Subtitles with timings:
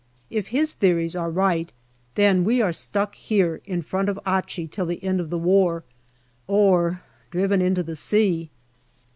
[0.31, 1.71] If his theories are right,
[2.15, 5.83] then we are stuck here in front of Achi till the end of the war
[6.47, 8.49] or driven into the sea.